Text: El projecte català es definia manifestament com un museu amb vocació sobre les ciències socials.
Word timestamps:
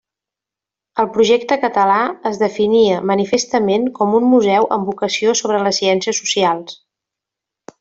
El 1.01 1.09
projecte 1.17 1.57
català 1.65 1.97
es 2.29 2.39
definia 2.43 3.03
manifestament 3.11 3.87
com 4.01 4.17
un 4.21 4.27
museu 4.33 4.67
amb 4.79 4.91
vocació 4.93 5.37
sobre 5.43 5.63
les 5.69 5.81
ciències 5.85 6.25
socials. 6.25 6.77